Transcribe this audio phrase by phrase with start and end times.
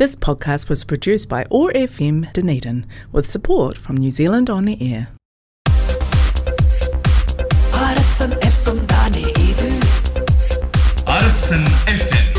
[0.00, 2.77] This podcast was produced by OAR FM Dunedin
[3.11, 5.01] with support from New Zealand On Air.
[7.81, 9.69] Arasan FM தானே இது
[11.11, 12.29] அரசன் FM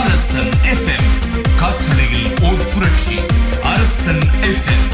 [0.00, 1.08] அரசன் FM
[1.60, 3.18] காற்றலையில் ஓர் புரட்சி
[3.72, 4.86] அரசன் எஃப்எம்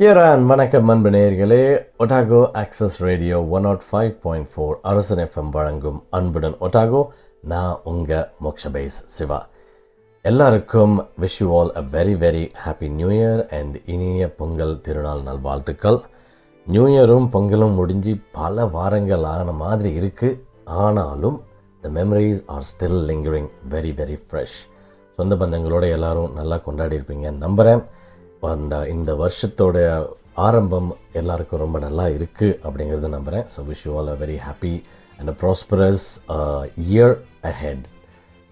[0.00, 1.60] ஈரான் வணக்கம் அன்பு நேயர்களே.
[1.98, 7.00] Otago Access Radio one naught five point four அரசன் எஃப்எம் வழங்கும் அன்புடன் ஒட்டாகோ.
[7.42, 9.38] நான் உங்கள் மோக்ஷபேஸ் சிவா.
[10.24, 15.98] எல்லாருக்கும் wish you all a very very happy new year and இனிய பொங்கல் திருநாள் நல்வாழ்த்துக்கள்.
[16.66, 20.38] நியூ இயரும் பொங்கலும் முடிஞ்சு பல வாரங்கள் ஆன மாதிரி இருக்குது
[20.84, 21.38] ஆனாலும்
[21.82, 24.58] the memories are still lingering very very fresh
[25.18, 27.82] சொந்த பந்தங்களோட எல்லாரும் நல்லா கொண்டாடி இருப்பீங்க நம்புகிறேன்
[28.48, 29.76] அந்த இந்த வருஷத்தோட
[30.36, 34.74] ஆரம்பம் எல்லாருக்கும் ரொம்ப நல்லா இருக்குது அப்படிங்கிறத நம்புகிறேன் so wish you all a very happy
[35.18, 36.06] and a prosperous
[36.86, 37.84] year ahead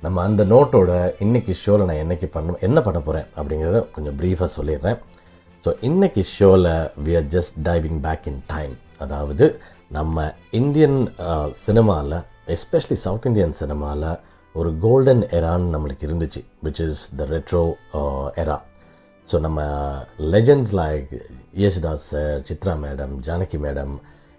[0.03, 4.99] நம்ம அந்த நோட்டோட இன்றைக்கி ஷோவில் நான் என்னைக்கு பண்ண என்ன பண்ண போகிறேன் அப்படிங்கிறத கொஞ்சம் ப்ரீஃபாக சொல்லிடுறேன்.
[5.65, 6.71] ஸோ இன்றைக்கி ஷோவில்
[7.05, 9.47] we are just diving back in time அதாவது
[9.91, 10.99] நம்ம இந்தியன்
[11.65, 14.09] சினிமாவில் எஸ்பெஷலி சவுத் இந்தியன் சினிமாவில்
[14.55, 17.65] ஒரு கோல்டன் எரான்னு நம்மளுக்கு இருந்துச்சு which is the retro
[18.37, 18.59] era
[19.33, 19.61] so நம்ம
[20.19, 21.13] legends like
[21.59, 23.95] Yesudas sir Chithra madam Janaki madam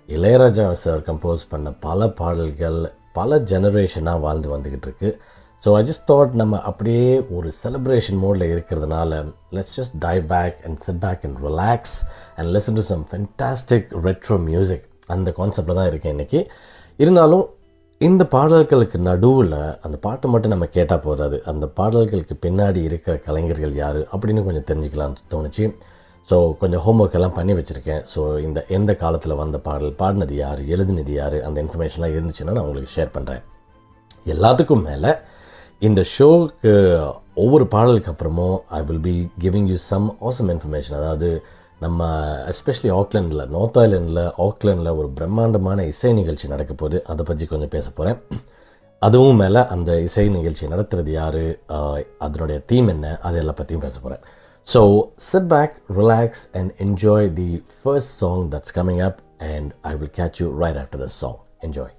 [0.09, 5.19] Ilaiyaraaja sir compose பண்ண பல பாடல்கள் பல ஜெனரேஷனாக வாழ்ந்து வந்துக்கிட்டு இருக்கு.
[5.63, 9.11] ஸோ ஐ ஜஸ்ட் தாட் நம்ம அப்படியே ஒரு செலிப்ரேஷன் மோடில் இருக்கிறதுனால
[9.51, 11.95] let's just dive back and sit back and relax
[12.35, 16.47] and listen to some fantastic retro music அந்த கான்செப்டில் தான் இருக்கேன் இன்றைக்கி
[16.97, 17.45] இருந்தாலும்
[18.01, 19.53] இந்த பாடல்களுக்கு நடுவில்
[19.85, 21.37] அந்த பாட்டை மட்டும் நம்ம கேட்டால் போதாது.
[21.51, 25.65] அந்த பாடல்களுக்கு பின்னாடி இருக்கிற கலைஞர்கள் யார் அப்படின்னு கொஞ்சம் தெரிஞ்சுக்கலாம்னு தோணுச்சு.
[26.29, 28.01] ஸோ கொஞ்சம் ஹோம்ஒர்க் எல்லாம் பண்ணி வச்சுருக்கேன்.
[28.13, 32.95] ஸோ இந்த எந்த காலத்தில் வந்த பாடல் பாடினது யார் எழுதினது யார் அந்த இன்ஃபர்மேஷன்லாம் இருந்துச்சுன்னா நான் உங்களுக்கு
[32.97, 33.43] ஷேர் பண்ணுறேன்
[34.33, 35.11] எல்லாத்துக்கும் மேலே
[35.81, 36.73] இந்த ஷோக்கு
[37.43, 41.29] ஒவ்வொரு பாடலுக்கு அப்புறமும் I will be giving you some awesome information அதாவது
[41.79, 42.01] நம்ம
[42.51, 47.03] எஸ்பெஷலி ஆக்லாண்டில் நார்த் ஐலாண்டில் ஆக்லாண்டில் ஒரு பிரம்மாண்டமான இசை நிகழ்ச்சி நடக்க போகுது.
[47.05, 48.19] அதை பற்றி கொஞ்சம் பேச போகிறேன்
[49.01, 51.43] அதுவும் மேலே அந்த இசை நிகழ்ச்சி நடத்துறது யார்
[52.19, 54.23] அதனுடைய தீம் என்ன அது எல்லா பற்றியும் பேச போகிறேன்
[54.67, 54.81] so
[55.31, 57.49] sit back relax and enjoy the
[57.81, 59.19] first song that's coming up
[59.53, 61.93] and I will catch you right after the song enjoy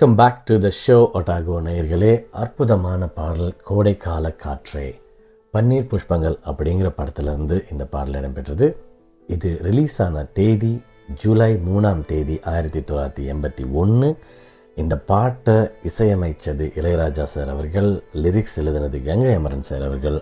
[0.00, 2.12] welcome back to the show Otago நேயர்களே.
[2.42, 4.84] அற்புதமான பாடல் கோடைக்கால காற்றே.
[5.54, 8.66] பன்னீர் புஷ்பங்கள் அப்படிங்கிற படத்திலிருந்து இந்த பாடல் இடம்பெற்றது.
[9.34, 10.72] இது ரிலீஸ் ஆன தேதி
[11.22, 14.08] ஜூலை மூணாம் தேதி ஆயிரத்தி தொள்ளாயிரத்தி எண்பத்தி ஒன்று
[14.76, 15.58] இந்த பாட்டை
[15.90, 17.90] இசையமைச்சது இளையராஜா சார் அவர்கள்
[18.24, 20.18] லிரிக்ஸ் எழுதினது கங்கை அமரன் சார் அவர்கள்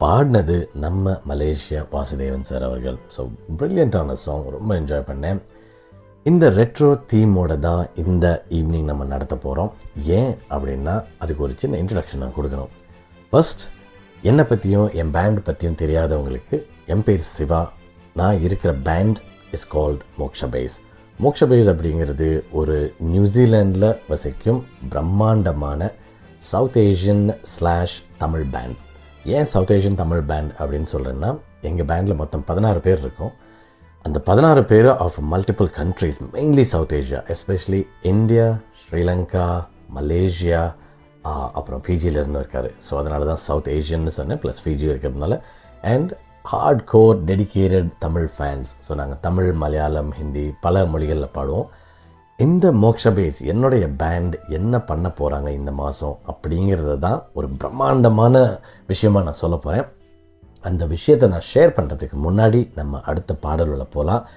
[0.00, 3.00] பாடினது நம்ம மலேசியா வாசுதேவன் சார் அவர்கள்.
[3.16, 3.24] ஸோ
[3.60, 5.42] ப்ரில்லியண்ட்டான சாங் ரொம்ப என்ஜாய் பண்ணேன்.
[6.28, 8.26] இந்த ரெட்ரோ தீமோட தான் இந்த
[8.56, 9.70] ஈவினிங் நம்ம நடத்த போகிறோம்
[10.18, 12.72] ஏன் அப்படின்னா அதுக்கு ஒரு சின்ன இன்ட்ரடக்ஷன் நான் கொடுக்கணும்.
[13.30, 13.62] ஃபஸ்ட்
[14.28, 16.56] என்னை பற்றியும் என் பேண்ட் பற்றியும் தெரியாதவங்களுக்கு
[16.92, 17.62] என் பேர் சிவா.
[18.20, 19.18] நான் இருக்கிற band
[19.56, 20.76] is called Moksha Bass
[21.24, 22.28] Moksha Bass அப்படிங்கிறது
[22.60, 22.76] ஒரு
[23.12, 24.60] நியூசிலாண்டில் வசிக்கும்
[24.92, 25.90] பிரம்மாண்டமான
[26.52, 28.78] South Asian slash Tamil band
[29.36, 31.30] ஏன் சவுத் ஏஷியன் தமிழ் பேண்ட் அப்படின்னு சொல்கிறேன்னா
[31.68, 33.34] எங்கள் பேண்டில் மொத்தம் பதினாறு பேர் இருக்கோம்.
[34.04, 37.80] அந்த பதினாறு பேர் of multiple countries mainly South Asia especially
[38.12, 38.46] India
[38.82, 39.46] Sri Lanka
[39.96, 40.62] Malaysia
[41.58, 42.68] அப்புறம் ஃபிஜியில் இருந்து இருக்கார்.
[42.86, 45.36] ஸோ அதனால தான் சவுத் ஏஷியன்னு சொன்னேன் ப்ளஸ் ஃபிஜி இருக்கிறதுனால.
[45.92, 46.12] And
[46.44, 51.68] hard core dedicated Tamil fans so நாங்கள் தமிழ் மலையாளம் ஹிந்தி பல மொழிகளில் பாடுவோம்.
[52.38, 58.34] இந்த மோக்ஷ பேஸ் என்னுடைய பேண்ட் என்ன பண்ண போகிறாங்க இந்த மாதம் அப்படிங்கிறது தான் ஒரு பிரம்மாண்டமான
[58.92, 59.86] விஷயமா நான் சொல்ல போகிறேன்
[60.60, 64.28] அந்த விஷயத்தை நான் ஷேர் பண்ணுறதுக்கு முன்னாடி நம்ம அடுத்த பாடலுள்ள போகலாம்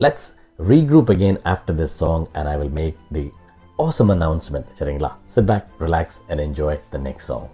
[0.00, 0.28] let's
[0.68, 3.32] regroup again after this song and I will make the
[3.78, 4.66] awesome announcement.
[4.78, 5.10] சரிங்களா?
[5.26, 7.48] Sit back relax and enjoy the next song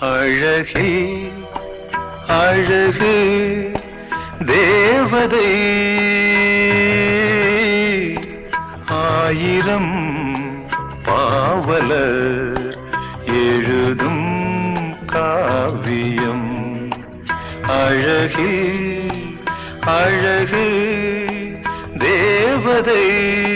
[0.00, 1.30] அழகே
[2.26, 3.16] அழகு
[4.46, 5.54] தேவதை.
[8.86, 10.30] ஆயிரம்
[11.04, 11.90] பாவல
[13.26, 16.88] எழுதும் காவியம்.
[17.62, 18.72] அழகே
[19.80, 20.66] அழகு
[21.98, 23.51] தேவதை.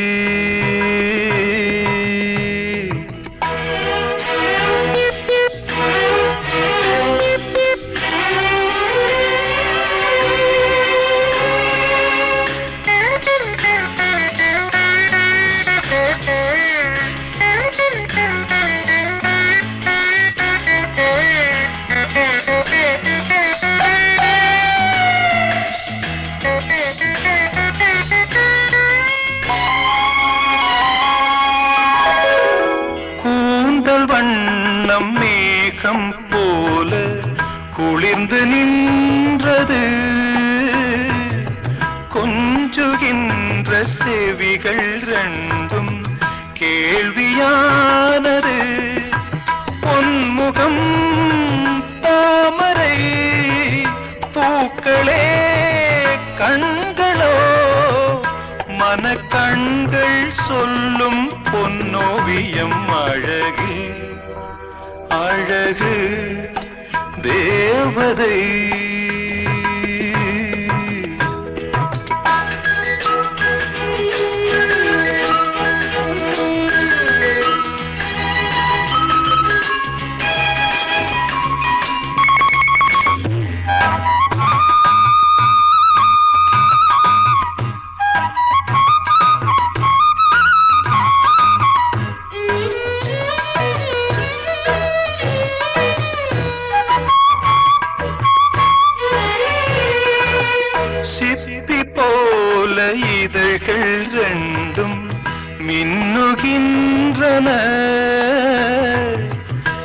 [105.67, 107.49] மின்னுகின்றன.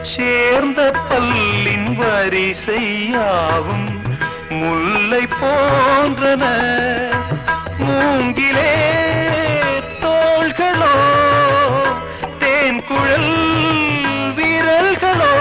[0.02, 3.90] சேர்ந்த பல்லின் வரிசையாவும்
[4.50, 6.44] முல்லை போன்றன.
[7.80, 8.76] மூங்கிலே
[10.02, 10.96] தோள்களோ
[12.40, 13.34] தேன்குழல்
[14.36, 15.36] விரல்களோ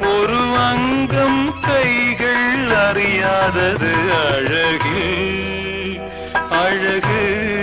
[0.00, 3.94] ஒரு அங்கம் கைகள் அறியாதது
[4.26, 5.04] அழகு
[6.50, 7.55] அழகு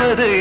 [0.00, 0.34] தேவதை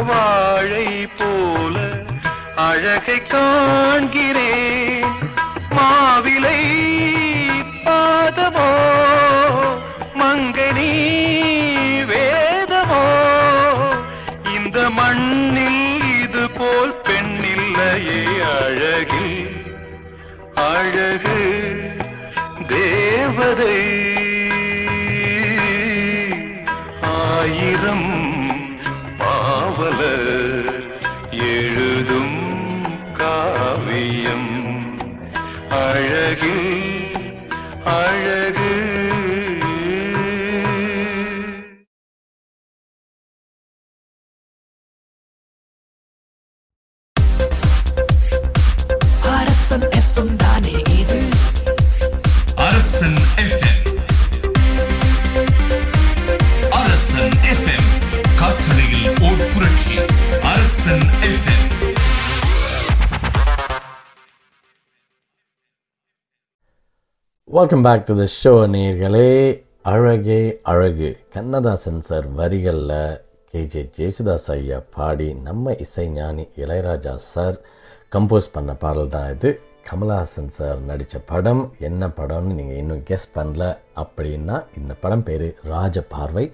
[0.09, 0.89] வாழை
[1.19, 1.77] போல
[2.63, 4.08] அழகை காண்கிறேன்
[37.99, 38.38] அழகு
[67.59, 69.29] welcome back to the show நேர்களே.
[69.93, 71.09] அழகே அழகு.
[71.35, 72.93] கண்ணதாசன் சார் வரிகளில்
[73.53, 77.57] கேஜே ஜேசுதாஸ் ஐயா பாடி நம்ம இசைஞானி இளையராஜா சார்
[78.15, 79.51] கம்போஸ் பண்ண பாடல் தான் இது.
[79.89, 83.71] கமலஹாசன் சார் நடித்த படம் என்ன படம்னு நீங்கள் இன்னும் கெஸ் பண்ணல
[84.03, 86.45] அப்படின்னா இந்த படம் பேர் ராஜ பார்வை.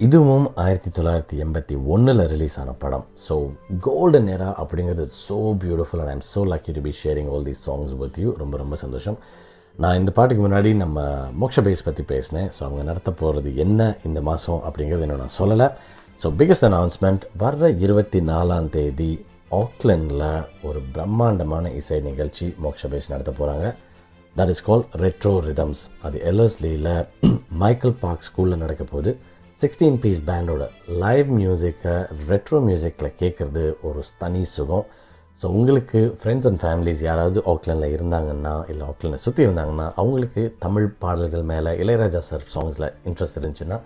[0.00, 3.04] இதுவும் ஆயிரத்தி தொள்ளாயிரத்தி எண்பத்தி ஒன்றில் ரிலீஸ் ஆன படம்.
[3.26, 3.36] ஸோ
[3.88, 7.94] கோல்டன் ஏரா அப்படிங்கிறது so beautiful and I'm so lucky to be sharing all the songs
[8.04, 9.18] with you ரொம்ப ரொம்ப சந்தோஷம்.
[9.82, 11.00] நான் இந்த பாட்டுக்கு முன்னாடி நம்ம
[11.40, 12.48] மோக்ஷ பேஸ் பற்றி பேசினேன்.
[12.54, 15.68] ஸோ அவங்க நடத்த போகிறது என்ன இந்த மாதம் அப்படிங்கிறது இன்னும் நான் சொல்லலை.
[16.22, 19.10] ஸோ பிகஸ்ட் அனௌன்ஸ்மெண்ட் வர்ற இருபத்தி நாலாம் தேதி
[19.60, 20.24] ஆக்லண்டில்
[20.68, 23.68] ஒரு பிரம்மாண்டமான இசை நிகழ்ச்சி மோக்ஷ பேஸ் நடத்த போகிறாங்க
[24.38, 26.92] that is call retro rhythms அது எல்எஸ்லியில்
[27.62, 29.12] மைக்கேல் பார்க் ஸ்கூலில் நடக்க போகுது.
[29.60, 30.66] சிக்ஸ்டீன் பீஸ் பேண்டோட
[31.04, 31.96] லைவ் மியூசிக்கை
[32.32, 34.86] ரெட்ரோ மியூசிக்கில் கேட்குறது ஒரு தனி சுகம்.
[35.40, 41.44] ஸோ உங்களுக்கு ஃப்ரெண்ட்ஸ் அண்ட் ஃபேமிலிஸ் யாராவது ஆக்லண்டில் இருந்தாங்கன்னா இல்லை ஆக்லண்டை சுற்றி இருந்தாங்கன்னா அவங்களுக்கு தமிழ் பாடல்கள்
[41.44, 43.78] மேலே இளையராஜா சார் சாங்ஸில் இன்ட்ரெஸ்ட் இருந்துச்சுன்னா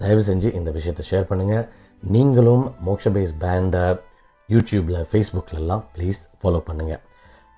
[0.00, 1.66] தயவு செஞ்சு இந்த விஷயத்தை ஷேர் பண்ணுங்கள்
[2.02, 3.84] நீங்களும் மோக்ஷ பேஸ் பேண்டை
[4.48, 7.00] யூடியூப்பில் ஃபேஸ்புக்கிலலாம் ப்ளீஸ் ஃபாலோ பண்ணுங்கள்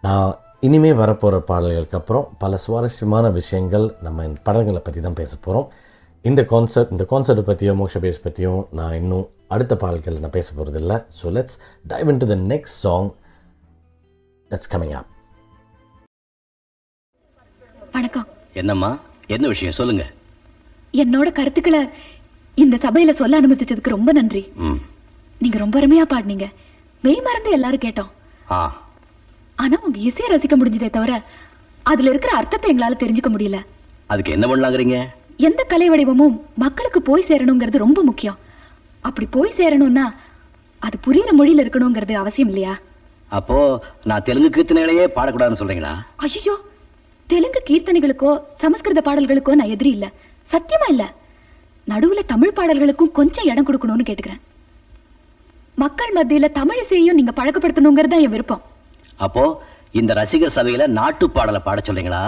[0.03, 0.29] நான்
[0.63, 5.67] இனிமே வரப்போகிற பாடல்களுக்கு அப்புறம் பல சுவாரஸ்யமான விஷயங்கள் நம்ம இந்த படங்களை பற்றி தான் பேச போகிறோம்
[6.25, 10.95] இந்த கான்செப்ட் இந்த கான்செப்டை பற்றியும் மோக்ஷ பேஸ் பற்றியும் நான் இன்னும் அடுத்த பாடல்கள் நான் பேச போகிறதில்ல
[11.19, 13.09] so let's dive into the next song
[14.51, 15.07] that's coming up
[17.93, 18.27] வணக்கம்.
[18.55, 18.99] என்னம்மா?
[19.27, 19.73] என்ன விஷயம்?
[19.73, 20.11] சொல்லுங்க.
[20.93, 21.89] என்னோட கருத்துக்களை
[22.55, 24.53] இந்த சபையில சொல்ல அனுமதிச்சதுக்கு ரொம்ப நன்றி.
[25.39, 26.53] நீங்க ரொம்ப அருமையா பாடினீங்க.
[27.03, 28.11] மெய் மறந்து எல்லாரும் கேட்டோம்.
[28.51, 28.83] ஆ.
[29.57, 31.23] ஆனா உங்க இசையை ரசிக்க முடிஞ்சதே தவிர
[31.83, 33.65] அதுல இருக்கிற அர்த்தத்தை எங்களால தெரிஞ்சுக்க முடியல.
[34.07, 35.07] அதுக்கு என்ன பண்ணலாங்கிறீங்க?
[35.37, 38.39] எந்த கலை வடிவமும் மக்களுக்கு போய் சேரணுங்கிறது ரொம்ப முக்கியம்.
[39.01, 40.15] அப்படி போய் சேரணும்னா
[40.79, 42.79] அது புரியுற மொழியில இருக்கணுங்கிறது அவசியம் இல்லையா?
[43.37, 45.95] அப்போ நான் தெலுங்கு கீர்த்தனைகளையே பாடக்கூடாதுன்னு சொல்றீங்களா?
[46.17, 46.55] ஐயோ
[47.29, 48.31] தெலுங்கு கீர்த்தனைகளுக்கோ
[48.63, 50.13] சமஸ்கிருத பாடல்களுக்கோ நான் எதிரி இல்ல.
[50.53, 51.15] சத்தியமா இல்ல.
[51.89, 54.43] நடுவுல தமிழ் பாடல்களுக்கும் கொஞ்சம் இடம் கொடுக்கணும்னு கேட்டுக்கிறேன்.
[55.79, 58.63] மக்கள் மத்தியில தமிழ் இசையையும் நீங்க பழக்கப்படுத்தணுங்கிறது தான் என் விருப்பம்.
[59.19, 62.23] அப்போ இந்த ரசிகர் சபையில நாட்டு பாடலை பாட சொல்றீங்களா?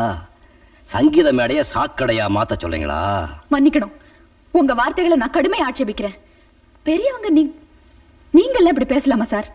[0.91, 3.01] சங்கீத மேடைய சாக்கடையா மாத்த சொல்றீங்களா?
[3.55, 3.95] மன்னிக்கணும்.
[4.55, 6.17] உங்க வார்த்தைகளை நான் கடுமையா ஆட்சேபிக்கிறேன்.
[6.87, 7.43] பெரியவங்க நீ
[8.35, 9.49] நீங்கெல்லாம் இப்படி பேசலாமா சார்?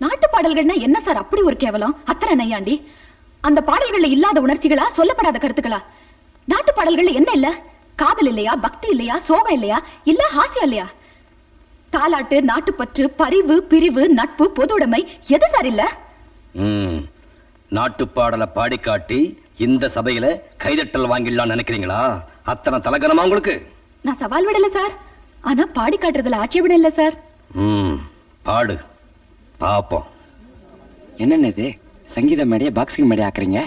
[0.00, 1.16] நாட்டு பாடல்கள்னா என்ன சார்?
[1.16, 1.94] அப்படி ஒரு கேவலம்.
[2.04, 2.74] அத்தனை நையாண்டி.
[3.44, 4.86] அந்த பாடல்கள்ல இல்லாத உணர்ச்சிகளா?
[4.96, 5.80] சொல்லப்படாத கருத்துக்களா?
[6.48, 7.48] நாட்டு பாடல்கள்ல என்ன இல்ல?
[7.96, 8.54] காதல் இல்லையா?
[8.56, 9.18] பக்தி இல்லையா?
[9.18, 9.78] சோகம் இல்லையா?
[10.04, 10.86] இல்ல ஹாஸ்யம் இல்லையா?
[11.92, 15.82] தாலாட்டு நாட்டுப்பற்று பரிவு பிரிவு நட்பு பொதுவுடைமை எது சார் இல்ல?
[16.54, 16.98] ம்.
[17.70, 19.20] நாட்டு பாடலை பாடி காட்டி
[19.64, 20.26] இந்த சபையில
[20.62, 22.00] கைதட்டல் வாங்கிடலாம் நினைக்கிறீங்களா?
[22.52, 23.54] அத்தனை தலகனமா உங்களுக்கு?
[24.06, 24.94] நான் சவால் விடல சார்.
[25.48, 27.16] ஆனா பாடி காட்டுறதுல ஆட்சேபணம் இல்ல சார்.
[28.48, 28.74] பாடு.
[29.60, 30.06] பாப்போம்.
[31.22, 31.66] என்னென்ன இது?
[32.14, 33.60] சங்கீத மேடைய பாக்ஸிங் மேடைய ஆக்குறீங்க?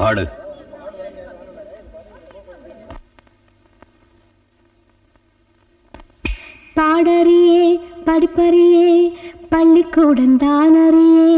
[0.00, 0.24] பாடு.
[6.78, 7.62] பாடறியே
[8.06, 8.88] படிப்பறியே
[9.52, 11.36] பள்ளிக்கூடம் தானறியே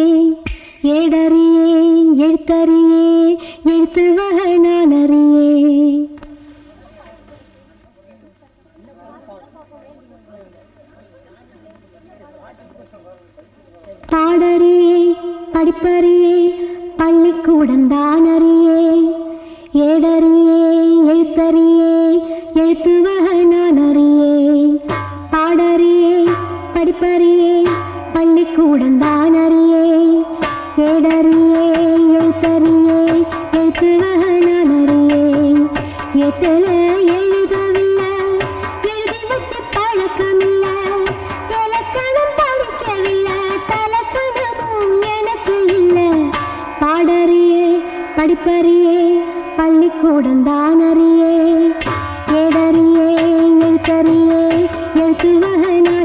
[0.82, 1.70] ஏடறியே
[2.16, 6.08] எழுத்தறியே எழுத்து வகை நான் அறியே.
[14.10, 15.14] பாடறியே
[15.52, 16.36] படிப்பறியே
[16.96, 18.84] பள்ளிக்கூடம் அறியே.
[19.72, 20.60] ஏடறியே
[21.12, 22.22] எழுத்தறியே
[22.54, 24.78] எழுத்து வகை நான் அறியே.
[25.30, 26.24] பாடறியே
[26.74, 27.64] படிப்பறியே
[28.12, 29.87] பள்ளிக்கூடம் தானறியே
[30.86, 31.62] ஏடறியே
[32.18, 32.98] எழுத்தறியே
[33.52, 35.22] எழுத்து வகை நான் அறியே
[36.26, 36.64] எத்தல
[37.14, 38.10] எழுதவில்லை
[38.90, 40.74] எழுதி வச்ச பழக்கமில்லை.
[41.60, 43.38] இலக்கணம் படிக்கவில்லை
[43.70, 46.08] தலக்கணமும் எனக்கு இல்லை.
[46.80, 47.66] பாடறியே
[48.16, 49.00] படிப்பறியே
[49.56, 51.34] பள்ளிக்கூடம் தான் அறியே.
[52.34, 53.10] ஏடறியே
[53.60, 54.44] எழுத்தறியே
[54.94, 55.97] எழுத்து வகை நான்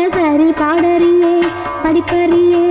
[0.02, 1.34] கமக சரி பாடறியே
[1.82, 2.62] படிப்பறியே.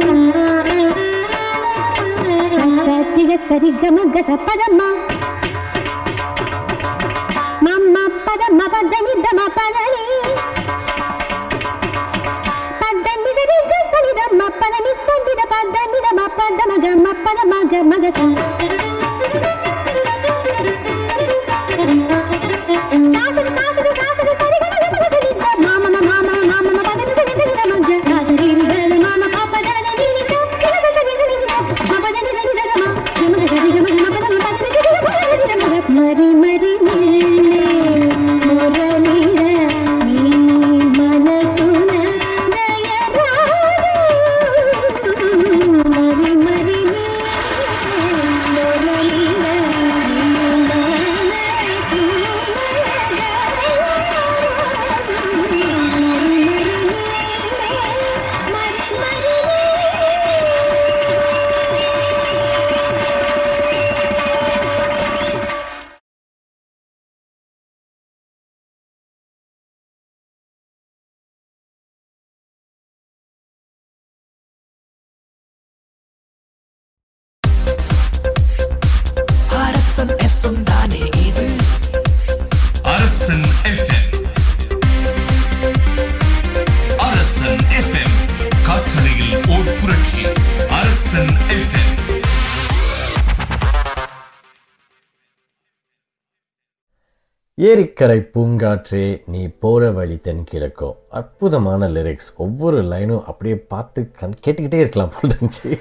[97.68, 105.12] ஏரிக்கரை பூங்காற்றே நீ போகிற வழி தென்கிழக்கோ அற்புதமான லிரிக்ஸ் ஒவ்வொரு லைனும் அப்படியே பார்த்து கண் கேட்டுக்கிட்டே இருக்கலாம்
[105.16, 105.72] போல இருந்துச்சு.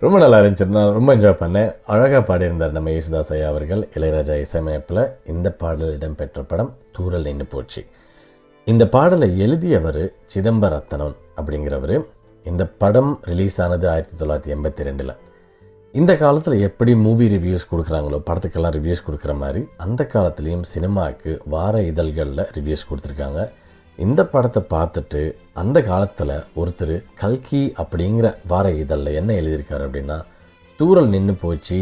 [0.00, 0.66] ரொம்ப நல்லா இருந்துச்சு.
[0.66, 1.74] நான் ரொம்ப என்ஜாய் பண்ணேன்.
[1.86, 3.88] அழகாக பாடியிருந்தார் நம்ம யேசுதாஸ் ஐயா அவர்கள்.
[3.94, 7.84] இளையராஜா இசையமைப்பில் இந்த பாடல் இடம்பெற்ற படம் தூரல் நின்று போச்சு.
[8.64, 12.04] இந்த பாடலை எழுதியவர் சிதம்பரத்தனன் அப்படிங்கிறவர்.
[12.44, 15.16] இந்த படம் ரிலீஸ் ஆனது ஆயிரத்தி தொள்ளாயிரத்தி எண்பத்தி ரெண்டில்.
[15.94, 22.42] இந்த காலத்தில் எப்படி மூவி ரிவ்யூஸ் கொடுக்குறாங்களோ படத்துக்கெல்லாம் ரிவ்யூஸ் கொடுக்குற மாதிரி அந்த காலத்துலேயும் சினிமாவுக்கு வார இதழ்களில்
[22.56, 23.40] ரிவ்யூஸ் கொடுத்துருக்காங்க.
[23.98, 25.22] இந்த படத்தை பார்த்துட்டு
[25.62, 30.18] அந்த காலத்தில் ஒருத்தர் கல்கி அப்படிங்கிற வார இதழில் என்ன எழுதியிருக்காரு அப்படின்னா
[30.80, 31.78] தூரல் நின்று போச்சு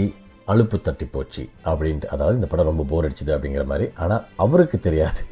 [0.53, 2.11] அலுப்பு தட்டி போச்சு அப்படின்ட்டு.
[2.15, 3.89] அதாவது இந்த படம் ரொம்ப போர் அடிச்சுது அப்படிங்கிற மாதிரி.
[4.03, 5.25] ஆனால் அவருக்கு தெரியாது.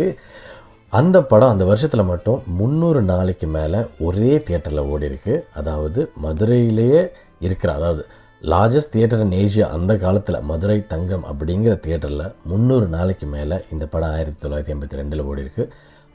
[0.93, 7.03] அந்த படம் அந்த வருஷத்தில் மட்டும் முந்நூறு நாளைக்கு மேலே ஒரே தியேட்டரில் ஓடி இருக்கு அதாவது மதுரையிலேயே
[7.47, 8.03] இருக்கிற அதாவது
[8.51, 14.15] லார்ஜஸ்ட் தியேட்டர் இன் ஏஷியா அந்த காலத்தில் மதுரை தங்கம் அப்படிங்கிற தியேட்டரில் முந்நூறு நாளைக்கு மேலே இந்த படம்
[14.17, 15.65] ஆயிரத்தி தொள்ளாயிரத்தி எண்பத்தி ரெண்டில் ஓடி இருக்கு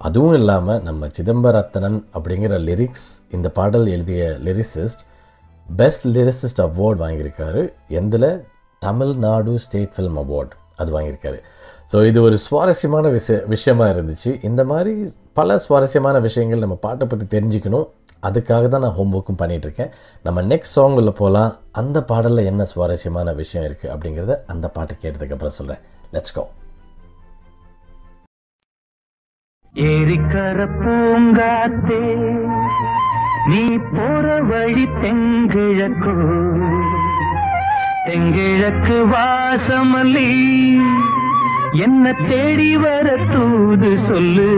[0.01, 5.03] அதுவும் இல்லாமல் நம்ம சிதம்பரத்தனன் அப்படிங்கிற லிரிக்ஸ் இந்த பாடல் எழுதிய லிரிசிஸ்ட்
[5.69, 7.63] பெஸ்ட் லிரிசிஸ்ட் அவார்ட் வாங்கியிருக்காரு.
[7.99, 8.29] எந்தில்
[8.79, 11.39] தமிழ்நாடு ஸ்டேட் ஃபிலிம் அவார்ட் அது வாங்கியிருக்காரு.
[11.91, 14.31] ஸோ இது ஒரு சுவாரஸ்யமான விஷய விஷயமா இருந்துச்சு.
[14.49, 14.93] இந்த மாதிரி
[15.39, 17.87] பல சுவாரஸ்யமான விஷயங்கள் நம்ம பாட்டை பற்றி தெரிஞ்சுக்கணும்.
[18.23, 19.91] அதுக்காக தான் நான் ஹோம்ஒர்க்கும் பண்ணிட்டு இருக்கேன்
[20.23, 25.83] நம்ம நெக்ஸ்ட் சாங்குள்ள போகலாம் அந்த பாடலில் என்ன சுவாரஸ்யமான விஷயம் இருக்குது அப்படிங்கிறத அந்த பாட்டு கேட்டதுக்கப்புறம் சொல்கிறேன்
[26.13, 26.45] லெட்ஸ் கோ
[29.75, 32.03] ஏரிக்கர பூங்காத்தே
[33.49, 36.15] நீ போற வழி தெங்கிழக்கோ
[38.07, 40.31] தெங்கிழக்கு வாசமல்லி
[41.85, 44.49] என்ன தேடி வர தூது சொல்லு.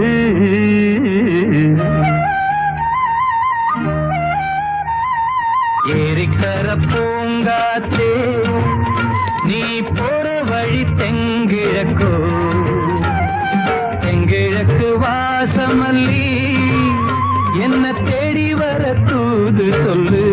[6.59, 8.13] ஏரிக்கர பூங்காத்தே
[9.49, 9.61] நீ
[9.97, 12.11] போற வழி தெங்கிழக்கோ.
[14.03, 16.27] தெங்கிழக்கு வாசமல்லி
[17.61, 20.25] என்ன தேடி வர தூது சொல்லு.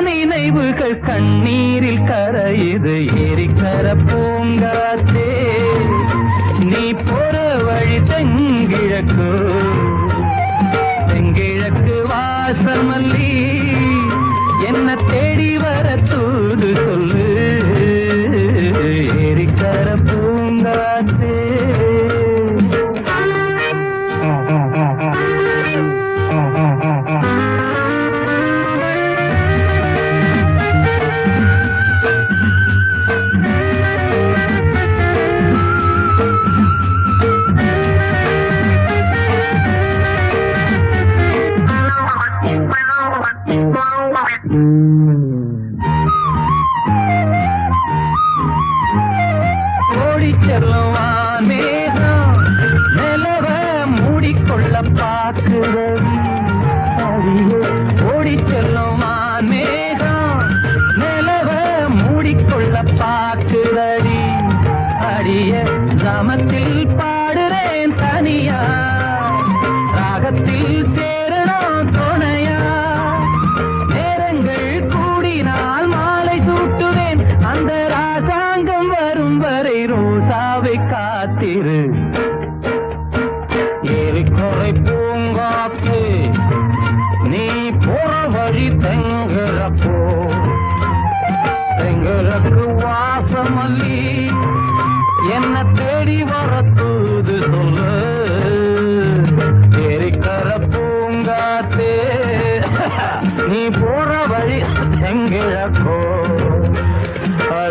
[0.00, 2.94] நினைவுகள் கண்ணீரில் கரையுது.
[3.26, 5.30] ஏரிக்கர பூங்காத்தே.
[6.64, 9.30] நீ போற வழி தெங்கிழக்கு
[11.08, 13.19] தெங்கிழக்கு வாசமல்லி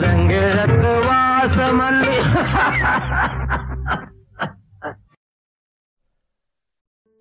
[0.02, 0.94] செங்கிழக்கோ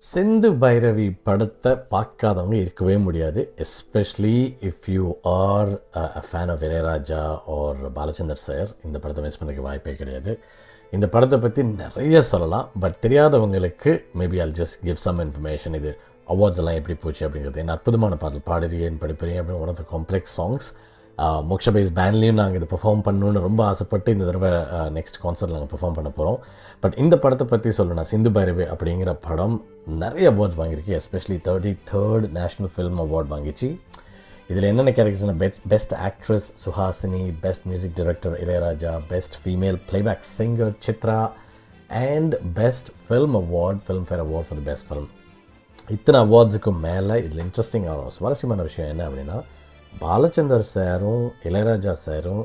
[0.01, 4.37] செந்து பைரவி படத்தை பார்க்காதவங்க இருக்கவே முடியாது especially
[4.69, 7.21] if you are a fan of Ilaiyaraaja
[7.57, 10.33] or Balachander sir இந்த படத்தை மிஸ் பண்ணிக்க வாய்ப்பே கிடையாது.
[10.95, 15.91] இந்த படத்தை பற்றி நிறைய சொல்லலாம் பட் தெரியாதவங்களுக்கு maybe all just give some information இது.
[16.33, 17.61] அவார்ட்ஸ் எல்லாம் எப்படி போச்சு அப்படிங்கிறது.
[17.63, 18.45] என்ன அற்புதமான பாடல்.
[18.51, 20.69] பாடுறியேன் படிப்பிறியேன் அப்படின்னு one of the complex songs
[21.51, 24.51] Moksha Bass பேண்ட்லேயும் நாங்கள் இதை பெர்ஃபார்ம் பண்ணணும்னு ரொம்ப ஆசைப்பட்டு இந்த தடவை
[24.97, 26.39] நெக்ஸ்ட் கான்சர்ட் நாங்கள் பெர்ஃபார்ம் பண்ண போகிறோம்
[26.83, 29.55] பட் இந்த படத்தை பற்றி சொல்லணும் சிந்து பைரவி அப்படிங்கிற படம்
[30.03, 30.93] நிறைய அவார்ட்ஸ் வாங்கியிருக்கு.
[30.99, 33.69] Especially thirty third national film award வாங்கிச்சு.
[34.51, 40.73] இதில் என்னென்ன கேரக்டர்ஸ்னா best best actress Suhasini best music director Ilaiyaraaja best female playback singer
[40.87, 41.21] Chithra
[42.07, 45.09] and best film award Filmfare award for the best film
[45.95, 49.37] இத்தனை அவார்ட்ஸுக்கும் மேலே இதில் இன்ட்ரெஸ்டிங்கான சுவாரஸ்யமான விஷயம் என்ன அப்படின்னா
[50.01, 52.43] பாலச்சந்தர் சாரும் இளையராஜா சாரும்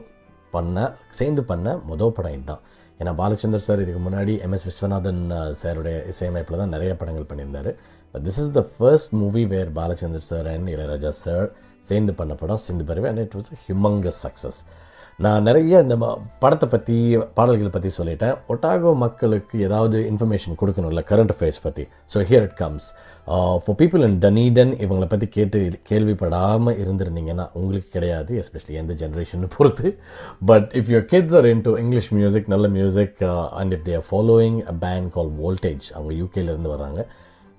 [0.55, 0.85] பண்ண
[1.19, 2.63] சேர்ந்து பண்ண மொதல் படம் இதுதான்.
[3.01, 5.21] ஏன்னா பாலச்சந்தர் சார் இதுக்கு முன்னாடி எம்எஸ் விஸ்வநாதன்
[5.63, 7.71] சாருடைய இசையமைப்பில் தான் நிறைய படங்கள் பண்ணியிருந்தார்.
[8.15, 11.47] But this is the first movie where Balachander sir and Ilaiyaraaja sir
[11.91, 14.61] சேர்ந்து பண்ண படம் Sindhu பருவே and it was humongous success
[15.25, 15.97] நான் நிறைய இந்த
[16.43, 16.95] படத்தை பற்றி
[17.35, 18.37] பாடல்கள் பற்றி சொல்லிட்டேன்.
[18.53, 22.89] ஒட்டாகோ மக்களுக்கு ஏதாவது இன்ஃபர்மேஷன் கொடுக்கணும்ல கரண்ட் அஃபேர்ஸ் பற்றி so here it comes
[23.27, 25.59] for people in Dunedin இவங்களை பற்றி கேட்டு
[25.91, 29.89] கேள்விப்படாமல் இருந்திருந்தீங்கன்னா உங்களுக்கு கிடையாது எஸ்பெஷலி எந்த ஜென்ரேஷன் பொறுத்து.
[30.45, 33.23] But if your kids are into English music நல்ல music
[33.61, 37.01] and if they're following a band call Voltage அவங்க யூகேலேருந்து வராங்க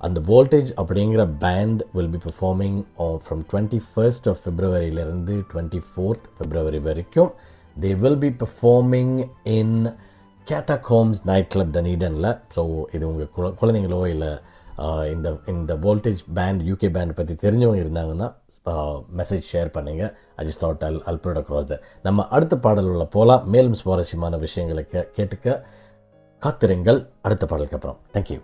[0.01, 2.79] அந்த வோல்டேஜ் அப்படிங்கிற band will be performing
[3.25, 7.31] from twenty first of ஃபிப்ரவரியிலேருந்து twenty fourth February வரைக்கும்
[7.77, 9.15] they will be performing
[9.53, 9.77] in
[10.47, 14.31] Catacombs night club டனீடனில் so இது உங்கள் குழந்தைங்களோ இல்லை
[15.13, 18.27] இந்த இந்த வோல்டேஜ் பேண்ட் யூகே பேண்ட் பற்றி தெரிஞ்சவங்க இருந்தாங்கன்னா
[19.17, 24.37] மெசேஜ் ஷேர் பண்ணுங்கள் அஜிஸ் தாட் அல் அல்பரோட க்ராஸ் த நம்ம அடுத்த பாடலில் போகலாம் மேலும் சுவாரஸ்யமான
[24.37, 25.61] விஷயங்களை கேட்டுக்க
[26.39, 27.09] காத்திருங்கள்.
[27.21, 27.99] அடுத்த பாடலுக்கு அப்புறம்.
[28.13, 28.39] Thank you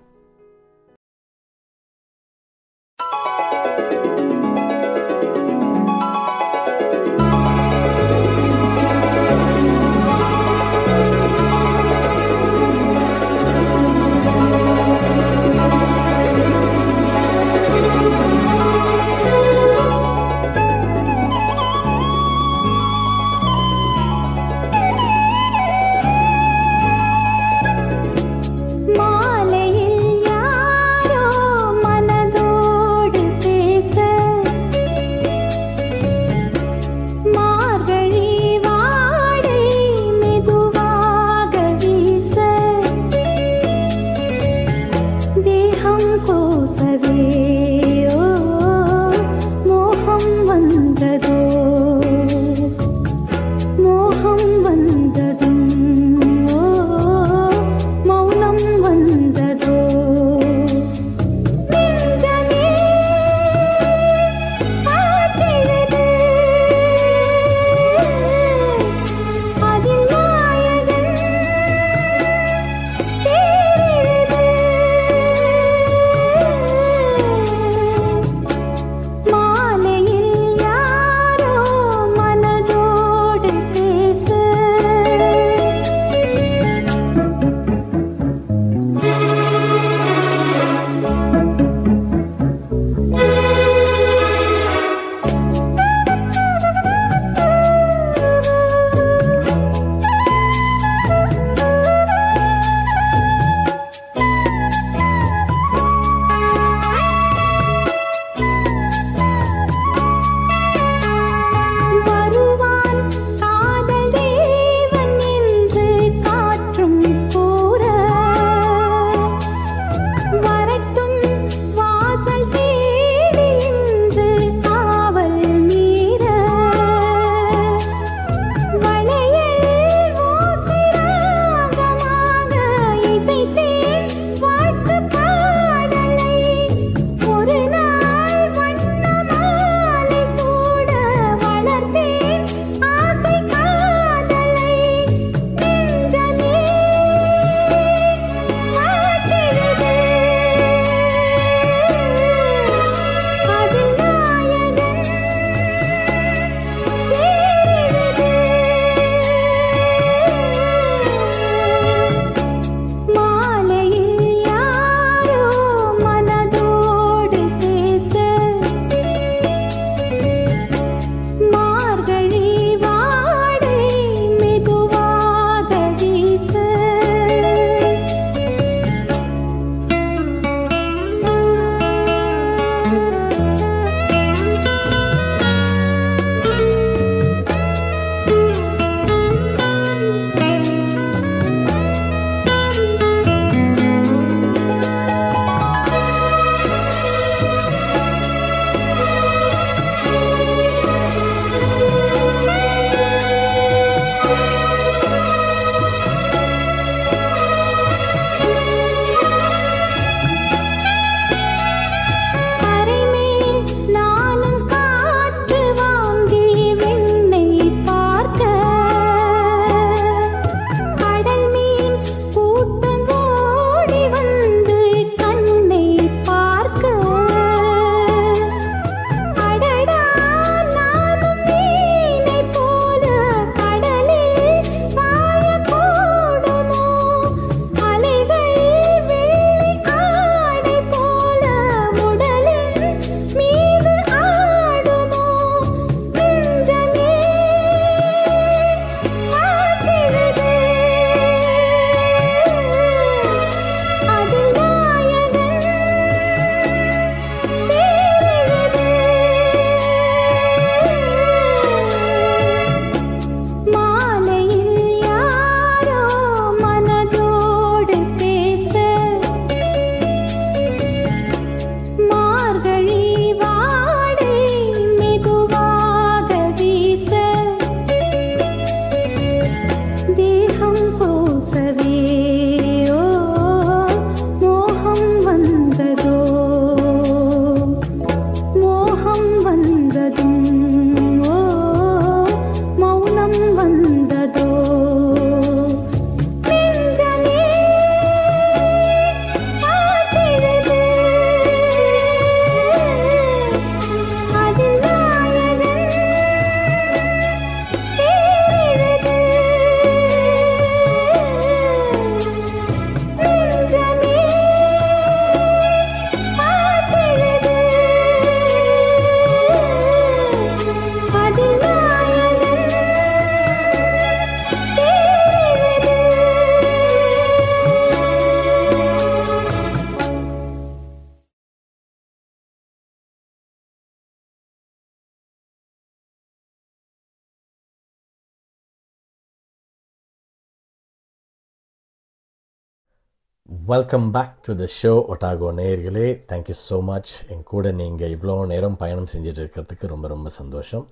[343.72, 348.78] welcome back to the show Otago நேயர்களே தேங்க்யூ ஸோ மச் என் கூட நீங்கள் இவ்வளோ நேரம்
[348.82, 350.86] பயணம் செஞ்சுட்டு இருக்கிறதுக்கு ரொம்ப ரொம்ப சந்தோஷம்.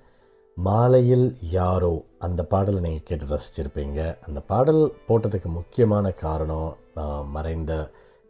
[0.56, 1.26] மாலையில்
[1.56, 1.90] யாரோ
[2.26, 3.98] அந்த பாடலை நீங்கள் கேட்டு ரசிச்சிருப்பீங்க.
[4.26, 6.70] அந்த பாடல் போட்டதுக்கு முக்கியமான காரணம்
[7.36, 7.72] மறைந்த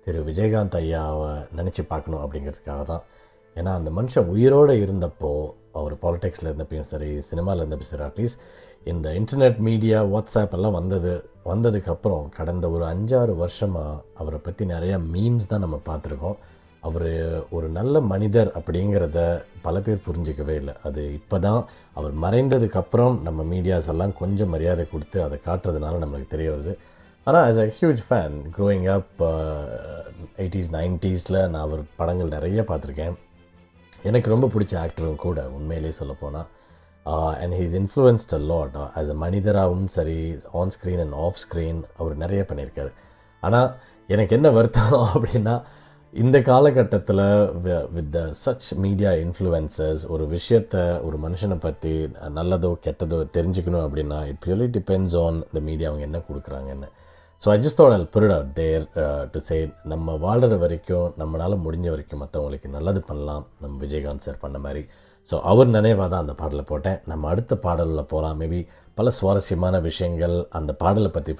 [0.06, 1.30] திரு விஜயகாந்த் ஐயாவை
[1.60, 3.04] நினச்சி பார்க்கணும் அப்படிங்கிறதுக்காக தான்.
[3.56, 5.32] ஏன்னா அந்த மனுஷன் உயிரோடு இருந்தப்போ
[5.80, 8.40] அவர் பாலிடிக்ஸில் இருந்தப்பையும் சரி சினிமாவில் இருந்தப்பையும் சரி அட்லீஸ்ட்
[8.86, 11.12] இந்த இன்டர்நெட் மீடியா வாட்ஸ்அப் எல்லாம் வந்தது.
[11.50, 16.38] வந்ததுக்கப்புறம் கடந்த ஒரு அஞ்சாறு வருஷமாக அவரை பற்றி நிறைய மீம்ஸ் தான் நம்ம பார்த்துருக்கோம்.
[16.88, 17.10] அவர்
[17.56, 19.18] ஒரு நல்ல மனிதர் அப்படிங்கிறத
[19.64, 20.74] பல பேர் புரிஞ்சிக்கவே இல்லை.
[20.88, 21.60] அது இப்போ தான்
[21.98, 26.74] அவர் மறைந்ததுக்கப்புறம் நம்ம மீடியாஸ் எல்லாம் கொஞ்சம் மரியாதை கொடுத்து அதை காட்டுறதுனால நம்மளுக்கு தெரிய வருது
[27.26, 29.20] ஆனால் as a huge fan growing up
[30.42, 33.16] eighties நைன்ட்டீஸில் நான் அவர் படங்கள் நிறைய பார்த்துருக்கேன்.
[34.10, 36.48] எனக்கு ரொம்ப பிடிச்ச ஆக்டரும் கூட உண்மையிலேயே சொல்லப்போனால்
[37.42, 40.18] and he's influenced a lot as a மனிதராகவும் சரி
[40.60, 42.92] on screen and off screen அவர் நிறைய பண்ணியிருக்காரு.
[43.42, 43.68] ஆனால்
[44.08, 45.54] எனக்கு என்ன வருத்தம் அப்படின்னா
[46.14, 47.22] இந்த காலகட்டத்தில்
[47.96, 51.92] with the such media influences ஒரு விஷயத்தை ஒரு மனுஷனை பற்றி
[52.38, 56.88] நல்லதோ கெட்டதோ தெரிஞ்சுக்கணும் அப்படின்னா it purely depends on the media அவங்க என்ன கொடுக்குறாங்கன்னு.
[57.42, 58.82] So I just thought I'll put it out there
[59.34, 59.58] to say
[59.92, 63.46] நம்ம வாழ்கிற வரைக்கும் நம்மளால் முடிஞ்ச வரைக்கும் மற்றவங்களுக்கு நல்லது பண்ணலாம்.
[63.62, 64.82] நம்ம விஜயகாந்த் சார் பண்ண மாதிரி.
[65.30, 66.98] ஸோ அவர் நினைவாக தான் அந்த பாடலை போட்டேன்.
[67.10, 68.60] நம்ம அடுத்த பாடலில் போகலாம் மேபி
[68.98, 71.32] பல சுவாரஸ்யமான விஷயங்கள் அந்த பாடலை பற்றி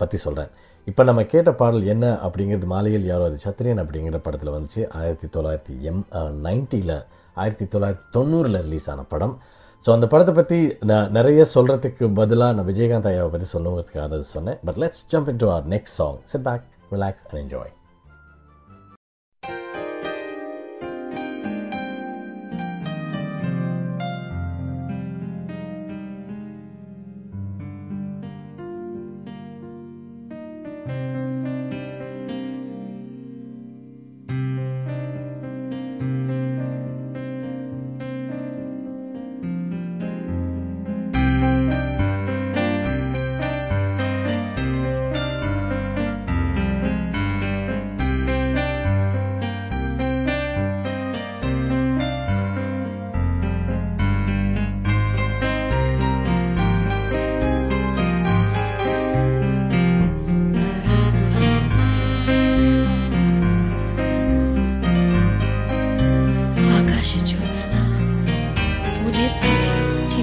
[0.00, 0.50] பற்றி சொல்கிறேன்
[0.86, 4.82] இப்போ நம்ம கேட்ட பாடல் என்ன அப்படிங்கிறது மாலையில் யாரோ அது சத்திரியன் அப்படிங்கிற படத்தில் வந்துச்சு.
[5.00, 6.02] ஆயிரத்தி தொள்ளாயிரத்தி எம்
[6.46, 6.94] நைன்ட்டியில்
[7.42, 9.34] ஆயிரத்தி தொள்ளாயிரத்தி தொண்ணூறில் ரிலீஸ் ஆன படம்.
[9.84, 10.60] ஸோ அந்த படத்தை பற்றி
[10.90, 14.60] நான் நிறைய சொல்கிறதுக்கு பதிலாக நான் விஜயகாந்த் ஐயாவை பற்றி சொல்லுவதுக்காக சொன்னேன்.
[14.68, 16.66] But let's jump into our next song sit back
[16.96, 17.72] relax and enjoy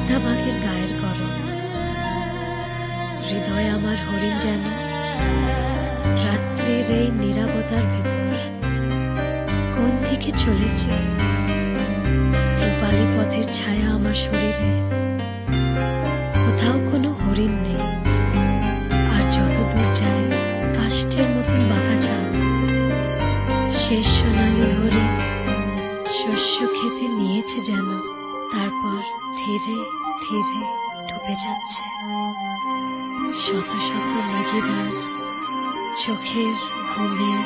[0.08, 1.34] চিতাবাঘের গায়ের গরম।
[3.28, 4.64] হৃদয় আমার হরিণ যেন
[6.26, 8.28] রাত্রির এই নিরাপতার ভেতর।
[9.76, 10.92] কোন দিকে চলেছে?
[12.62, 14.72] রূপালী পথের ছায়া আমার শরীরে।
[16.46, 17.84] কোথাও কোনো হরিণ নেই।
[19.16, 20.26] আর যত দূর যায়,
[20.76, 22.34] কাষ্ঠের মতন বাঁকা চাঁদ
[23.74, 25.12] শেষ সোনালি হরিণ
[26.20, 28.17] শস্য খেতে নিয়েছে যেন।
[29.48, 29.78] ধীরে
[30.24, 30.60] ধীরে
[31.08, 31.84] ডুবে যাচ্ছে।
[33.44, 34.88] শত শত মগিদার
[36.04, 36.54] চোখের
[36.92, 37.42] ঘুমের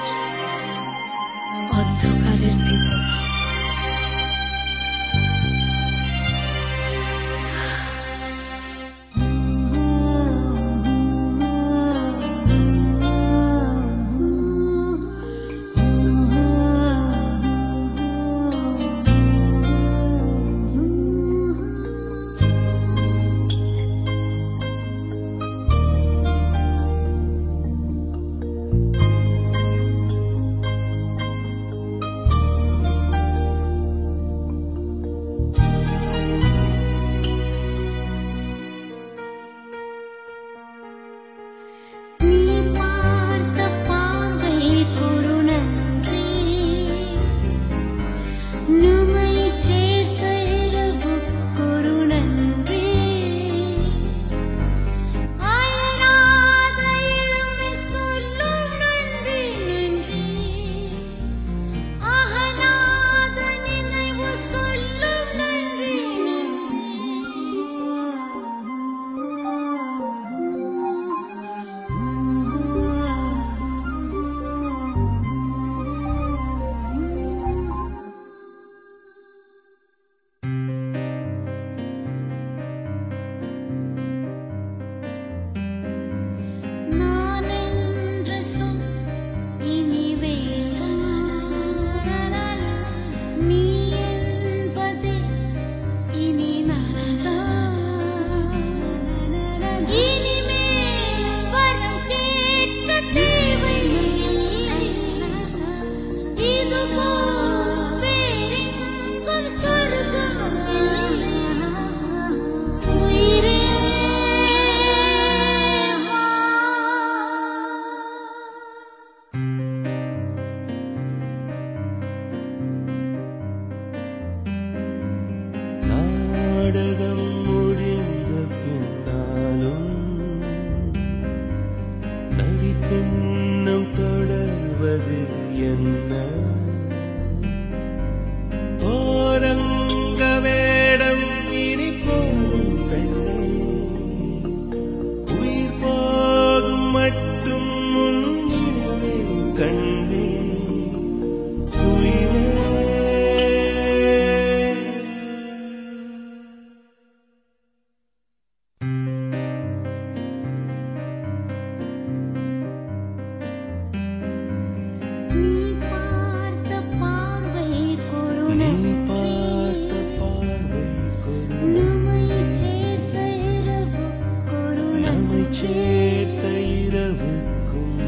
[175.62, 176.46] சேர்த்த
[176.84, 178.00] இரவுக்கும்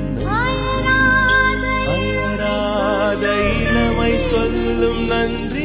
[1.87, 3.25] அயராத
[3.63, 5.62] இளமை சொல்லும் நன்றி.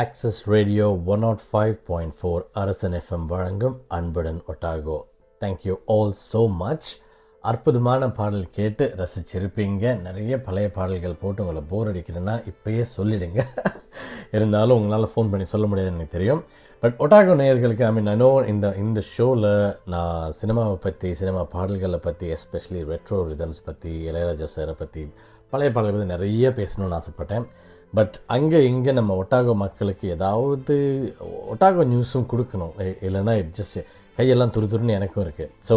[0.00, 4.98] Access Radio one naught five point four அரசன் எஃப்எம் வழங்கும் அன்புடன் Otago.
[5.42, 6.88] Thank you all so much
[7.44, 9.84] அற்புதமான பாடல் கேட்டு ரசிச்சிருப்பீங்க.
[10.06, 13.40] நிறைய பழைய பாடல்கள் போட்டு உங்களை போர் அடிக்கிறேன்னா இப்போயே சொல்லிடுங்க.
[14.36, 16.42] இருந்தாலும் உங்களால் ஃபோன் பண்ணி சொல்ல முடியாதுன்னு எனக்கு தெரியும்.
[16.82, 19.50] பட் ஒட்டாகோ நேயர்களுக்கு ஐ மீன் நோ இந்த இந்த ஷோவில்
[19.94, 25.02] நான் சினிமாவை பற்றி சினிமா பாடல்களை பற்றி எஸ்பெஷலி ரெட்ரோ ரிதம்ஸ் பற்றி இளையராஜா சாரை பற்றி
[25.52, 27.46] பழைய பாடல்கள் பற்றி நிறைய பேசணும்னு ஆசைப்பட்டேன்.
[27.92, 30.74] பட் அங்கே இங்கே நம்ம ஒட்டாகோ மக்களுக்கு ஏதாவது
[31.52, 32.74] ஒட்டாகோ நியூஸும் கொடுக்கணும்.
[33.06, 33.78] இல்லைன்னா இட் ஜஸ்ட்
[34.18, 35.76] கையெல்லாம் துரு துருன்னு எனக்கும் இருக்குது ஸோ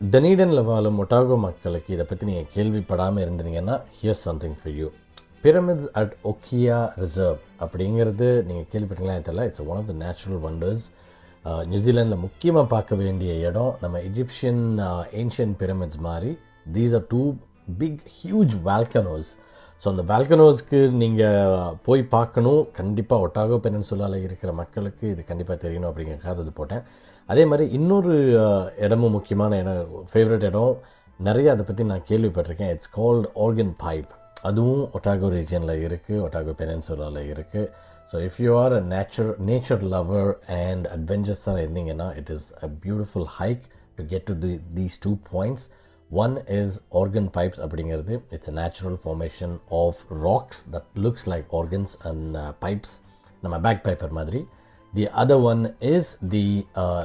[0.00, 4.88] டனீடனில் வாழும் ஒட்டாகோ மக்களுக்கு இதை பற்றி நீங்கள் கேள்விப்படாமல் இருந்தீங்கன்னா here something for you
[5.44, 9.46] pyramids at Okia Reserve அப்படிங்கிறது நீங்கள் கேள்விப்பட்டீங்களா தெரியல.
[9.50, 10.84] It's one of the natural wonders
[11.70, 14.62] நியூசிலாண்டில் முக்கியமாக பார்க்க வேண்டிய இடம் நம்ம எஜிப்சியன்
[15.22, 16.32] ஏன்ஷியன் பிரமிட்ஸ் மாதிரி
[16.76, 17.22] these are two
[17.80, 19.30] big huge volcanoes
[19.82, 22.60] so அந்த வால்கனோஸ்க்கு நீங்கள் போய் பார்க்கணும்.
[22.78, 26.84] கண்டிப்பாக ஒட்டாகோ பெனன்சுலாவில் இருக்கிற மக்களுக்கு இது கண்டிப்பாக தெரியணும் அப்படிங்கிறக்காக அது போட்டேன்.
[27.28, 28.14] அதே மாதிரி இன்னொரு
[28.86, 29.80] இடமும் முக்கியமான இடம்
[30.12, 30.74] ஃபேவரட் இடம்.
[31.20, 32.72] நிறைய அதை பற்றி நான் கேள்விப்பட்டிருக்கேன்.
[32.74, 34.12] இட்ஸ் கால்ட் ஆர்கன் பைப்
[34.48, 37.68] அதுவும் ஒட்டாகோ ரீஜனில் இருக்குது ஒட்டாகோ பெனன்சுலாவில் இருக்குது
[38.12, 40.30] so if you are a nature nature lover
[40.62, 43.62] and அட்வென்ச்சர்ஸாக இருந்தீங்கன்னா it is a beautiful hike
[43.98, 45.66] to get to the these two points
[46.22, 48.14] one is organ pipes அப்படிங்கிறது.
[48.34, 52.94] It's a natural formation of rocks that looks like organs and pipes
[53.42, 54.40] நம்ம bagpiper மாதிரி.
[54.92, 56.46] The other one is the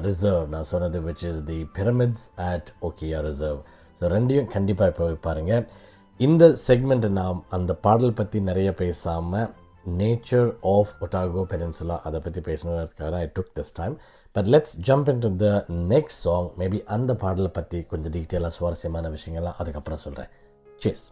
[0.08, 3.62] reserve நான் சொன்னது which is the pyramids at Okia Reserve
[4.02, 5.64] so ரெண்டையும் கண்டிப்பாக போய் பாருங்கள்
[6.20, 9.50] இந்த செக்மெண்ட் நாம் அந்த பாடல் பற்றி நிறைய பேசாமல்
[10.00, 13.96] நேச்சர் ஆஃப் ஒட்டாகோ பெனின்சுலா அதை பற்றி பேசணுங்கிறதுக்காக I took this time
[14.38, 15.48] but let's jump into the
[15.88, 20.32] next song maybe அந்த பாடலை பற்றி கொஞ்சம் டீட்டெயிலாக சுவாரஸ்யமான விஷயங்கள்லாம் அதுக்கப்புறம் சொல்கிறேன்
[20.82, 21.06] சேஸ்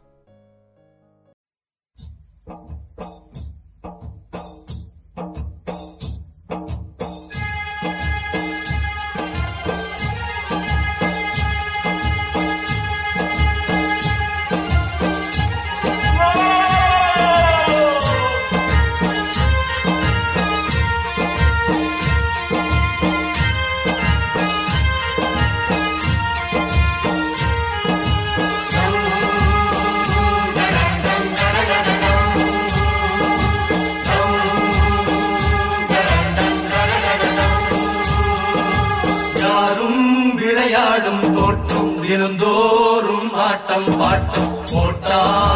[45.16, 45.55] 나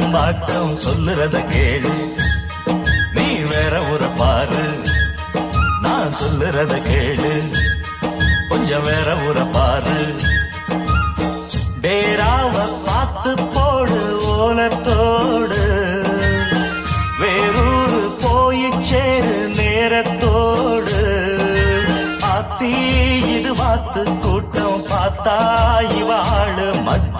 [0.00, 2.12] ஆட்டம் சொல்லுறத கேளு.
[3.14, 4.82] நீ வேற ஊர பாரு.
[5.82, 7.54] நான் சொல்லுறத கேளு.
[8.48, 10.14] கொஞ்சம் வேற ஊர பாரு.
[11.80, 12.68] டேராவ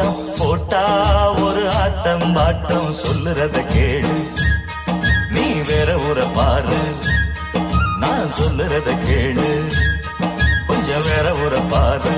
[0.00, 0.82] ஆட்டம் போட்டா
[1.42, 4.16] ஒரு ஆட்டம் பாட்டம் சொல்லுறத கேளு.
[5.30, 6.80] நீ வேற ஊர பாரு
[8.00, 9.50] நான் சொல்லுறத கேளு.
[10.66, 12.16] கொஞ்சம் வேற ஊர பாரு.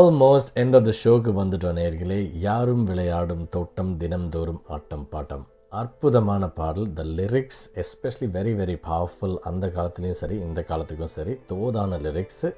[0.00, 2.18] ஆல்மோஸ்ட் எண்ட் ஆஃப் த ஷோக்கு வந்துட்டோம் நேர்களே.
[2.44, 5.42] யாரும் விளையாடும் தோட்டம் தினம்தோறும் ஆட்டம் பாட்டம்.
[5.80, 6.86] அற்புதமான பாடல்.
[6.98, 12.50] The lyrics especially very very powerful அந்த காலத்துலேயும் சரி இந்த காலத்துக்கும் சரி தோதான லிரிக்ஸு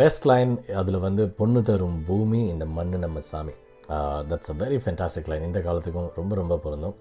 [0.00, 3.54] பெஸ்ட் லைன் அதில் வந்து பொண்ணு தரும் பூமி இந்த மண்ணு நம்ம சாமி.
[4.30, 6.96] That's a very fantastic line இந்த காலத்துக்கும் ரொம்ப ரொம்ப பொருந்தும்.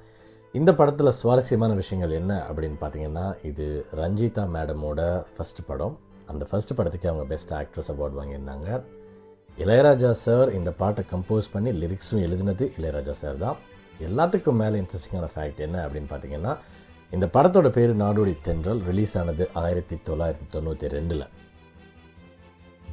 [0.53, 3.67] இந்த படத்தில் சுவாரஸ்யமான விஷயங்கள் என்ன அப்படின்னு பார்த்தீங்கன்னா இது
[4.01, 5.01] ரஞ்சிதா மேடமோட
[5.35, 5.95] ஃபஸ்ட் படம்.
[6.31, 8.69] அந்த ஃபர்ஸ்ட் படத்துக்கு அவங்க பெஸ்ட் ஆக்ட்ரஸ் அவார்ட் வாங்கியிருந்தாங்க.
[9.63, 13.57] இளையராஜா சார் இந்த பாட்டை கம்போஸ் பண்ணி லிரிக்ஸும் எழுதினது இளையராஜா சார் தான்.
[14.07, 16.53] எல்லாத்துக்கும் மேலே இன்ட்ரெஸ்டிங்கான ஃபேக்ட் என்ன அப்படின்னு பார்த்தீங்கன்னா
[17.15, 21.25] இந்த படத்தோட பேர் நாடோடி தென்றல் ரிலீஸ் ஆனது ஆயிரத்தி தொள்ளாயிரத்தி தொண்ணூற்றி ரெண்டில்.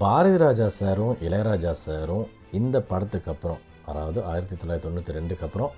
[0.03, 2.25] பாரதி ராஜா சாரும் இளையராஜா சாரும்
[2.61, 3.61] இந்த படத்துக்கு அப்புறம்
[3.91, 5.73] அதாவது ஆயிரத்தி தொள்ளாயிரத்தி தொண்ணூற்றி ரெண்டுக்கு அப்புறம்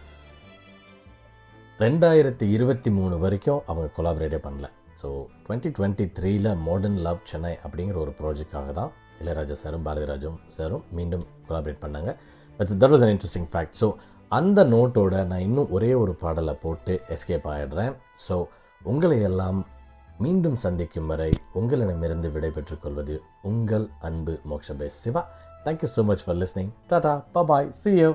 [1.81, 4.67] ரெண்டாயிரத்தி இருபத்தி மூணு வரைக்கும் அவங்க கொலாபரேட்டே பண்ணல.
[5.01, 5.09] ஸோ
[5.47, 11.25] டுவெண்ட்டி டுவெண்ட்டி த்ரீயில் மாடர்ன் லவ் சென்னை அப்படிங்கிற ஒரு ப்ராஜெக்டாக தான் இளையராஜா சாரும் பாரதிராஜும் சாரும் மீண்டும்
[11.49, 12.11] கொலாபரேட் பண்ணாங்க.
[12.59, 13.89] But that was an interesting fact so
[14.33, 17.93] அந்த நோட்டோட நான் இன்னும் ஒரே ஒரு பாடலை போட்டு எஸ்கேப் ஆகிடுறேன்
[18.29, 18.37] ஸோ
[18.81, 19.59] உங்களை எல்லாம்
[20.25, 23.17] மீண்டும் சந்திக்கும் வரை உங்களிடமிருந்து விடைபெற்றுக் கொள்வது
[23.51, 25.23] உங்கள் அன்பு Moksha Bass Siva.
[25.65, 27.15] Thank you so much for listening tata
[27.51, 28.11] bye see you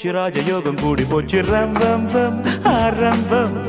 [0.00, 1.40] போச்சு ராஜயோகம் கூடி போச்சு.
[1.42, 3.59] ரம்பம் பம் ஆரம்பம்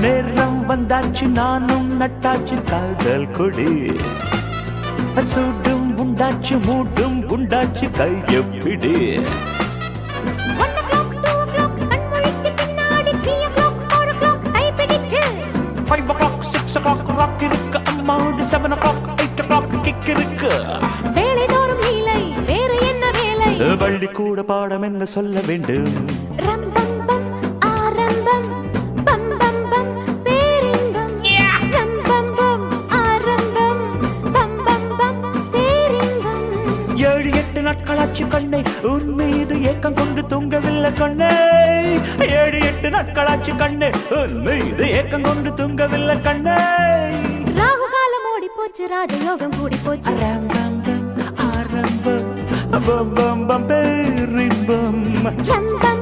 [0.00, 3.70] நேரம் வந்தாச்சு நானும் நட்டாச்சு காதல் கொடி.
[5.30, 8.94] சூடும் உண்டாச்சு மூடும் உண்டாச்சு கையப்பிடி
[15.88, 20.50] five o'clock six o'clock rock இருக்கு அம்மாவோட seven o'clock eight o'clock kick இருக்கு
[21.16, 22.18] வேலைதோறும் நீலை
[22.50, 23.48] வேறு என்ன வேலை?
[23.82, 25.88] பள்ளி கூட பாடம் என்ன சொல்ல வேண்டும்?
[42.98, 43.88] நாட்களாச்சு கண்ணே.
[44.44, 46.56] மீது ஏக்கம் கொண்டு தூங்கவில்லை கண்ணே.
[47.58, 50.14] ராகு காலம் ஓடி போச்சு ராஜயோகம் கூடி போச்சு
[51.46, 52.26] ஆரம்பம்
[52.86, 53.66] பம் பம் பம்
[55.48, 55.97] பம் பம்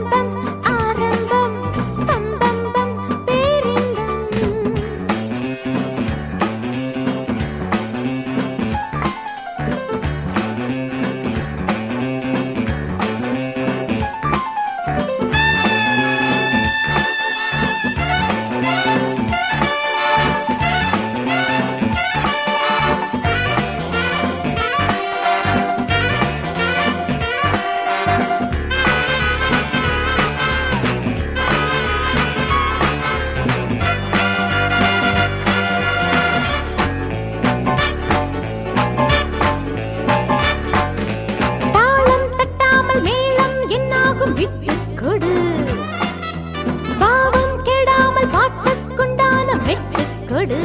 [50.51, 50.59] கொடு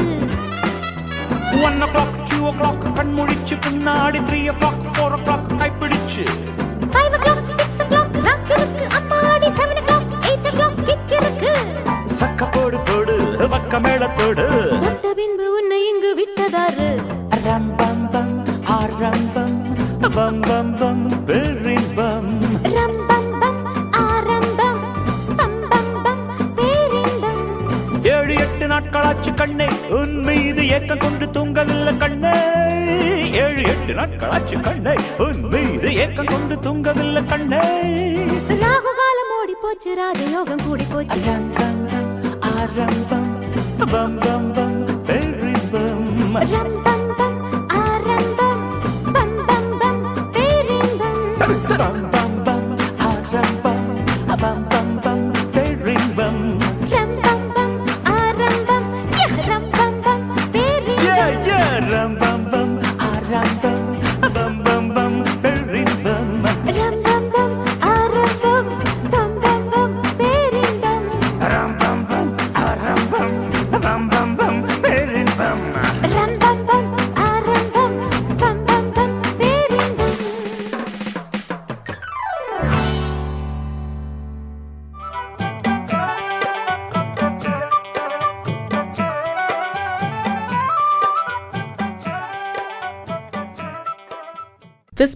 [1.67, 5.47] one o'clock two o'clock கண் முழிச்சு பின்னாடி three o'clock four o'clock
[5.61, 6.23] கைப்பிடிச்சு.
[6.93, 8.85] Five o'clock six o'clock rock இருக்கு.
[8.97, 11.51] அம்மாடி seven o'clock eight o'clock kick இருக்கு.
[12.19, 13.15] சக்க போடு போடு
[13.55, 14.45] பக்க மேளத்தோடு
[14.85, 16.89] தொட்ட பின்பு உன்னை இங்கு விட்டதாரு.
[17.47, 18.35] ரம்பம் பம்
[18.77, 19.57] ஆரம்பம்
[20.15, 21.60] பம் பம் பம் பெரிம்பம்
[28.71, 29.67] நாட்களாச்சு கண்ணே
[29.97, 32.33] உன் மீது ஏக்கம் கொண்டு தூங்கவில்லை கண்ணே
[33.41, 34.93] ஏழு எட்டு நாட்களாச்சு கண்ணே
[35.25, 37.63] உன் மீது ஏக்கம் கொண்டு தூங்கவில்லை கண்ணே
[38.63, 41.19] ராகு காலம் ஓடி போச்சு ராஜயோகம் கூடி போச்சு
[42.51, 43.29] ஆரம்பம்
[43.85, 44.79] பம் பம் பம்
[45.73, 46.70] பம்